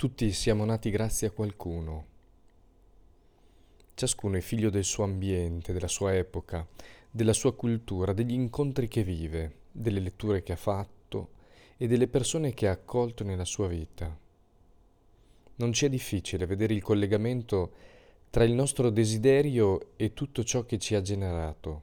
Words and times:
Tutti 0.00 0.32
siamo 0.32 0.64
nati 0.64 0.88
grazie 0.88 1.26
a 1.26 1.30
qualcuno. 1.30 2.06
Ciascuno 3.92 4.38
è 4.38 4.40
figlio 4.40 4.70
del 4.70 4.84
suo 4.84 5.04
ambiente, 5.04 5.74
della 5.74 5.88
sua 5.88 6.16
epoca, 6.16 6.66
della 7.10 7.34
sua 7.34 7.54
cultura, 7.54 8.14
degli 8.14 8.32
incontri 8.32 8.88
che 8.88 9.04
vive, 9.04 9.56
delle 9.70 10.00
letture 10.00 10.42
che 10.42 10.52
ha 10.52 10.56
fatto 10.56 11.32
e 11.76 11.86
delle 11.86 12.08
persone 12.08 12.54
che 12.54 12.66
ha 12.66 12.72
accolto 12.72 13.24
nella 13.24 13.44
sua 13.44 13.68
vita. 13.68 14.18
Non 15.56 15.70
ci 15.74 15.84
è 15.84 15.90
difficile 15.90 16.46
vedere 16.46 16.72
il 16.72 16.82
collegamento 16.82 17.72
tra 18.30 18.44
il 18.44 18.54
nostro 18.54 18.88
desiderio 18.88 19.96
e 19.96 20.14
tutto 20.14 20.42
ciò 20.44 20.64
che 20.64 20.78
ci 20.78 20.94
ha 20.94 21.02
generato. 21.02 21.82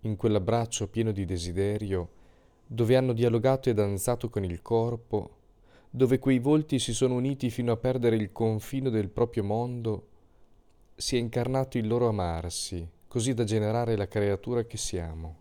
In 0.00 0.16
quell'abbraccio 0.16 0.88
pieno 0.88 1.12
di 1.12 1.26
desiderio, 1.26 2.12
dove 2.66 2.96
hanno 2.96 3.12
dialogato 3.12 3.68
e 3.68 3.74
danzato 3.74 4.30
con 4.30 4.42
il 4.42 4.62
corpo, 4.62 5.36
dove 5.90 6.18
quei 6.18 6.38
volti 6.38 6.78
si 6.78 6.92
sono 6.92 7.14
uniti 7.14 7.50
fino 7.50 7.72
a 7.72 7.76
perdere 7.76 8.16
il 8.16 8.32
confino 8.32 8.90
del 8.90 9.08
proprio 9.08 9.44
mondo, 9.44 10.06
si 10.94 11.16
è 11.16 11.18
incarnato 11.18 11.78
il 11.78 11.86
loro 11.86 12.08
amarsi, 12.08 12.86
così 13.06 13.32
da 13.32 13.44
generare 13.44 13.96
la 13.96 14.08
creatura 14.08 14.64
che 14.64 14.76
siamo. 14.76 15.36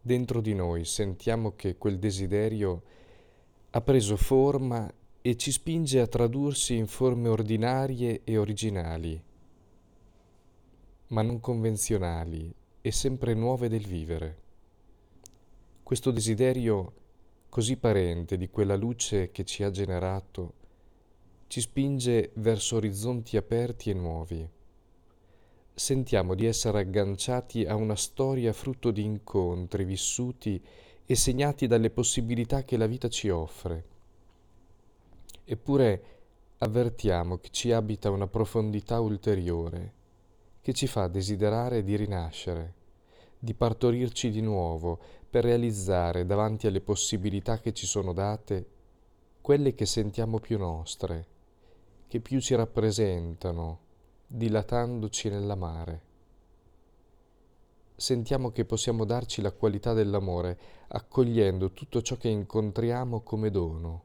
Dentro 0.00 0.40
di 0.40 0.54
noi 0.54 0.84
sentiamo 0.84 1.54
che 1.56 1.76
quel 1.76 1.98
desiderio 1.98 2.82
ha 3.70 3.80
preso 3.80 4.16
forma 4.16 4.92
e 5.20 5.36
ci 5.36 5.52
spinge 5.52 6.00
a 6.00 6.06
tradursi 6.06 6.76
in 6.76 6.86
forme 6.86 7.28
ordinarie 7.28 8.22
e 8.24 8.36
originali, 8.36 9.22
ma 11.08 11.22
non 11.22 11.40
convenzionali 11.40 12.52
e 12.80 12.92
sempre 12.92 13.34
nuove 13.34 13.68
del 13.68 13.86
vivere. 13.86 14.40
Questo 15.82 16.10
desiderio 16.10 16.92
così 17.52 17.76
parente 17.76 18.38
di 18.38 18.48
quella 18.48 18.76
luce 18.76 19.30
che 19.30 19.44
ci 19.44 19.62
ha 19.62 19.70
generato, 19.70 20.54
ci 21.48 21.60
spinge 21.60 22.30
verso 22.36 22.76
orizzonti 22.76 23.36
aperti 23.36 23.90
e 23.90 23.92
nuovi. 23.92 24.48
Sentiamo 25.74 26.34
di 26.34 26.46
essere 26.46 26.78
agganciati 26.78 27.66
a 27.66 27.74
una 27.74 27.94
storia 27.94 28.54
frutto 28.54 28.90
di 28.90 29.04
incontri 29.04 29.84
vissuti 29.84 30.64
e 31.04 31.14
segnati 31.14 31.66
dalle 31.66 31.90
possibilità 31.90 32.64
che 32.64 32.78
la 32.78 32.86
vita 32.86 33.10
ci 33.10 33.28
offre. 33.28 33.84
Eppure 35.44 36.04
avvertiamo 36.56 37.36
che 37.36 37.50
ci 37.50 37.70
abita 37.70 38.08
una 38.08 38.28
profondità 38.28 38.98
ulteriore, 38.98 39.92
che 40.62 40.72
ci 40.72 40.86
fa 40.86 41.06
desiderare 41.06 41.82
di 41.82 41.96
rinascere, 41.96 42.74
di 43.44 43.54
partorirci 43.54 44.30
di 44.30 44.40
nuovo 44.40 45.00
per 45.28 45.42
realizzare 45.42 46.24
davanti 46.24 46.68
alle 46.68 46.80
possibilità 46.80 47.58
che 47.58 47.72
ci 47.72 47.86
sono 47.86 48.12
date 48.12 48.66
quelle 49.40 49.74
che 49.74 49.84
sentiamo 49.84 50.38
più 50.38 50.58
nostre, 50.58 51.26
che 52.06 52.20
più 52.20 52.38
ci 52.38 52.54
rappresentano, 52.54 53.80
dilatandoci 54.28 55.28
nell'amare. 55.28 56.02
Sentiamo 57.96 58.52
che 58.52 58.64
possiamo 58.64 59.04
darci 59.04 59.42
la 59.42 59.50
qualità 59.50 59.92
dell'amore 59.92 60.56
accogliendo 60.86 61.72
tutto 61.72 62.00
ciò 62.00 62.16
che 62.16 62.28
incontriamo 62.28 63.22
come 63.22 63.50
dono, 63.50 64.02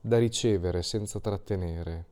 da 0.00 0.18
ricevere 0.18 0.82
senza 0.82 1.20
trattenere, 1.20 2.04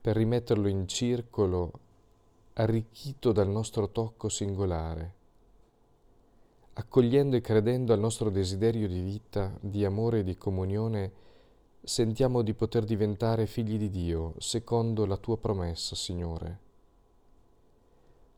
per 0.00 0.16
rimetterlo 0.16 0.66
in 0.66 0.88
circolo 0.88 1.86
arricchito 2.60 3.32
dal 3.32 3.48
nostro 3.48 3.90
tocco 3.90 4.28
singolare 4.28 5.16
accogliendo 6.78 7.34
e 7.34 7.40
credendo 7.40 7.92
al 7.92 7.98
nostro 7.98 8.30
desiderio 8.30 8.86
di 8.86 9.00
vita, 9.00 9.52
di 9.60 9.84
amore 9.84 10.20
e 10.20 10.22
di 10.22 10.36
comunione, 10.36 11.12
sentiamo 11.82 12.42
di 12.42 12.54
poter 12.54 12.84
diventare 12.84 13.46
figli 13.46 13.76
di 13.76 13.90
Dio, 13.90 14.34
secondo 14.38 15.04
la 15.04 15.16
tua 15.16 15.36
promessa, 15.38 15.96
Signore. 15.96 16.58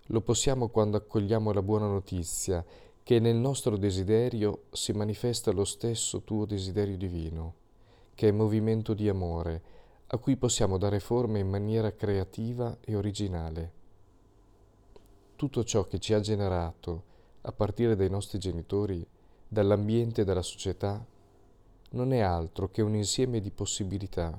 Lo 0.07 0.23
possiamo 0.23 0.69
quando 0.69 0.97
accogliamo 0.97 1.53
la 1.53 1.61
buona 1.61 1.87
notizia 1.87 2.65
che 3.03 3.19
nel 3.19 3.37
nostro 3.37 3.77
desiderio 3.77 4.63
si 4.71 4.93
manifesta 4.93 5.53
lo 5.53 5.67
stesso 5.67 6.23
tuo 6.23 6.47
desiderio 6.47 6.97
divino, 6.97 7.55
che 8.15 8.29
è 8.29 8.33
movimento 8.33 8.95
di 8.95 9.07
amore, 9.11 9.63
a 10.07 10.17
cui 10.17 10.37
possiamo 10.37 10.79
dare 10.79 10.99
forma 10.99 11.37
in 11.37 11.49
maniera 11.49 11.93
creativa 11.93 12.79
e 12.81 12.97
originale. 12.97 13.80
Tutto 15.41 15.65
ciò 15.65 15.87
che 15.87 15.99
ci 15.99 16.13
ha 16.13 16.21
generato, 16.21 17.03
a 17.41 17.53
partire 17.53 17.97
dai 17.97 18.11
nostri 18.11 18.39
genitori, 18.39 19.03
dall'ambiente 19.49 20.21
e 20.21 20.25
dalla 20.25 20.43
società, 20.43 21.03
non 21.93 22.13
è 22.13 22.19
altro 22.19 22.69
che 22.69 22.83
un 22.83 22.95
insieme 22.95 23.41
di 23.41 23.51
possibilità 23.51 24.39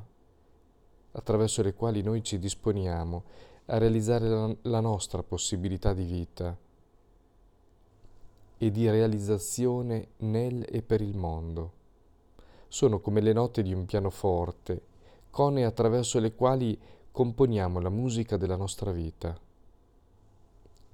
attraverso 1.14 1.64
le 1.64 1.74
quali 1.74 2.04
noi 2.04 2.22
ci 2.22 2.38
disponiamo 2.38 3.24
a 3.66 3.80
realizzare 3.80 4.30
la, 4.30 4.56
la 4.62 4.80
nostra 4.80 5.24
possibilità 5.24 5.96
di 5.96 6.04
vita 6.04 6.56
e 8.60 8.70
di 8.70 8.88
realizzazione 8.88 10.10
nel 10.18 10.64
e 10.70 10.84
per 10.84 11.02
il 11.02 11.18
mondo. 11.18 11.72
Sono 12.68 13.00
come 13.00 13.22
le 13.22 13.34
note 13.34 13.64
di 13.64 13.74
un 13.74 13.86
pianoforte, 13.86 14.84
cone 15.32 15.66
attraverso 15.66 16.20
le 16.20 16.36
quali 16.36 16.80
componiamo 17.10 17.80
la 17.80 17.90
musica 17.90 18.38
della 18.38 18.56
nostra 18.56 18.92
vita 18.92 19.50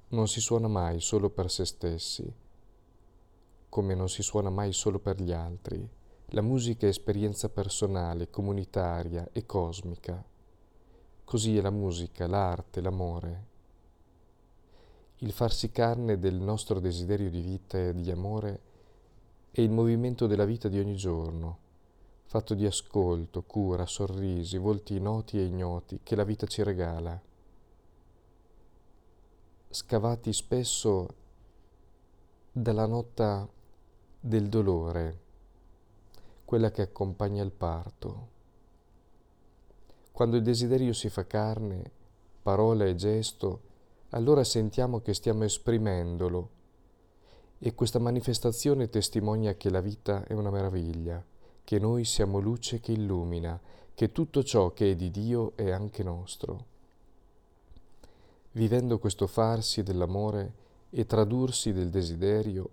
non 0.09 0.29
si 0.29 0.39
suona 0.39 0.69
mai 0.69 1.01
solo 1.01 1.29
per 1.29 1.51
se 1.51 1.65
stessi, 1.65 2.33
come 3.67 3.93
non 3.93 4.07
si 4.07 4.23
suona 4.23 4.49
mai 4.49 4.71
solo 4.71 4.99
per 4.99 5.21
gli 5.21 5.33
altri. 5.33 5.85
La 6.27 6.41
musica 6.41 6.85
è 6.85 6.89
esperienza 6.89 7.49
personale, 7.49 8.29
comunitaria 8.29 9.27
e 9.33 9.45
cosmica. 9.45 10.23
Così 11.25 11.57
è 11.57 11.61
la 11.61 11.71
musica, 11.71 12.25
l'arte, 12.25 12.79
l'amore. 12.79 13.45
Il 15.17 15.33
farsi 15.33 15.71
carne 15.71 16.17
del 16.17 16.35
nostro 16.35 16.79
desiderio 16.79 17.29
di 17.29 17.41
vita 17.41 17.77
e 17.77 17.93
di 17.93 18.09
amore 18.09 18.61
è 19.51 19.59
il 19.59 19.71
movimento 19.71 20.25
della 20.25 20.45
vita 20.45 20.69
di 20.69 20.79
ogni 20.79 20.95
giorno, 20.95 21.57
fatto 22.23 22.53
di 22.53 22.65
ascolto, 22.65 23.43
cura, 23.43 23.85
sorrisi, 23.85 24.57
volti 24.57 24.99
noti 25.01 25.37
e 25.37 25.43
ignoti 25.43 25.99
che 26.01 26.15
la 26.15 26.23
vita 26.23 26.47
ci 26.47 26.63
regala 26.63 27.19
scavati 29.69 30.31
spesso 30.31 31.07
dalla 32.51 32.85
nota 32.85 33.47
del 34.19 34.47
dolore, 34.47 35.19
quella 36.45 36.71
che 36.71 36.81
accompagna 36.81 37.43
il 37.43 37.51
parto. 37.51 38.35
Quando 40.11 40.37
il 40.37 40.43
desiderio 40.43 40.93
si 40.93 41.09
fa 41.09 41.27
carne, 41.27 41.91
parola 42.41 42.85
e 42.85 42.95
gesto, 42.95 43.61
allora 44.11 44.43
sentiamo 44.43 45.01
che 45.01 45.13
stiamo 45.13 45.43
esprimendolo 45.43 46.49
e 47.59 47.75
questa 47.75 47.99
manifestazione 47.99 48.89
testimonia 48.89 49.55
che 49.55 49.69
la 49.69 49.81
vita 49.81 50.23
è 50.25 50.33
una 50.33 50.49
meraviglia, 50.49 51.23
che 51.63 51.79
noi 51.79 52.05
siamo 52.05 52.39
luce 52.39 52.79
che 52.79 52.93
illumina, 52.93 53.59
che 53.93 54.11
tutto 54.11 54.43
ciò 54.43 54.71
che 54.71 54.91
è 54.91 54.95
di 54.95 55.11
Dio 55.11 55.51
è 55.55 55.71
anche 55.71 56.03
nostro. 56.03 56.75
Vivendo 58.57 58.97
questo 58.97 59.27
farsi 59.27 59.83
dell'amore 59.83 60.51
e 60.89 61.05
tradursi 61.05 61.73
del 61.73 61.91
desiderio, 61.91 62.69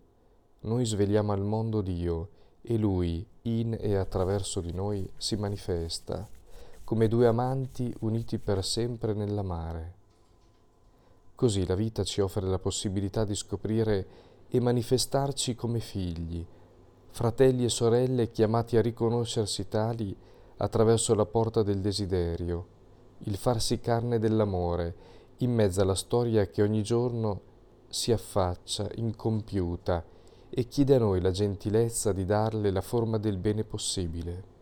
noi 0.61 0.87
svegliamo 0.87 1.31
al 1.31 1.43
mondo 1.43 1.83
Dio 1.83 2.29
e 2.63 2.79
Lui, 2.79 3.23
in 3.43 3.77
e 3.79 3.95
attraverso 3.95 4.63
di 4.63 4.73
noi, 4.73 5.07
si 5.19 5.37
manifesta, 5.37 6.27
come 6.85 7.07
due 7.07 7.27
amanti 7.27 7.95
uniti 8.01 8.39
per 8.39 8.65
sempre 8.65 9.13
nell'amare. 9.13 9.95
Così 11.35 11.67
la 11.67 11.75
vita 11.75 12.03
ci 12.03 12.23
offre 12.23 12.47
la 12.47 12.59
possibilità 12.59 13.27
di 13.27 13.35
scoprire 13.35 14.07
e 14.49 14.61
manifestarci 14.61 15.55
come 15.55 15.81
figli, 15.81 16.43
fratelli 17.11 17.65
e 17.65 17.69
sorelle 17.69 18.31
chiamati 18.31 18.79
a 18.79 18.81
riconoscersi 18.81 19.69
tali 19.69 20.17
attraverso 20.57 21.15
la 21.15 21.27
porta 21.27 21.63
del 21.63 21.83
desiderio, 21.83 22.67
il 23.25 23.37
farsi 23.37 23.81
carne 23.81 24.19
dell'amore 24.19 25.13
in 25.39 25.53
mezzo 25.53 25.81
alla 25.81 25.95
storia 25.95 26.47
che 26.47 26.63
ogni 26.63 26.83
giorno 26.83 27.41
si 27.89 28.13
affaccia 28.13 28.89
incompiuta 28.95 30.05
e 30.49 30.69
chiede 30.69 30.95
a 30.95 30.99
noi 30.99 31.21
la 31.21 31.31
gentilezza 31.31 32.13
di 32.13 32.25
darle 32.25 32.71
la 32.71 32.81
forma 32.81 33.19
del 33.19 33.39
bene 33.39 33.65
possibile. 33.65 34.54